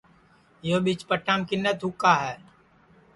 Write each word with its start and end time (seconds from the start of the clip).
یو 0.67 0.77
پیچ 0.85 0.99
پٹام 1.09 1.39
کِنے 1.47 1.71
تُھکا 1.79 2.13
ہے 2.23 2.35